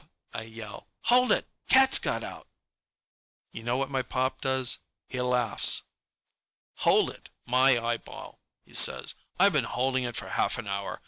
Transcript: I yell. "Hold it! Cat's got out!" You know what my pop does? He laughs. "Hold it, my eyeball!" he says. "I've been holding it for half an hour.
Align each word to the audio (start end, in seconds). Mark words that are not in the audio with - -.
I 0.33 0.45
yell. 0.49 0.87
"Hold 1.13 1.31
it! 1.31 1.47
Cat's 1.69 1.99
got 1.99 2.23
out!" 2.23 2.47
You 3.51 3.61
know 3.61 3.77
what 3.77 3.91
my 3.91 4.01
pop 4.01 4.41
does? 4.41 4.79
He 5.07 5.21
laughs. 5.21 5.83
"Hold 6.77 7.11
it, 7.11 7.29
my 7.45 7.79
eyeball!" 7.79 8.39
he 8.65 8.73
says. 8.73 9.13
"I've 9.37 9.53
been 9.53 9.63
holding 9.65 10.03
it 10.03 10.15
for 10.15 10.29
half 10.29 10.57
an 10.57 10.65
hour. 10.67 10.99